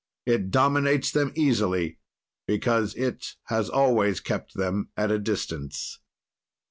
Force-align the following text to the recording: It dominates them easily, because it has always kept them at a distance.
It 0.25 0.49
dominates 0.49 1.11
them 1.11 1.31
easily, 1.35 1.99
because 2.47 2.95
it 2.95 3.35
has 3.49 3.69
always 3.69 4.19
kept 4.19 4.55
them 4.55 4.89
at 4.97 5.11
a 5.11 5.19
distance. 5.19 5.99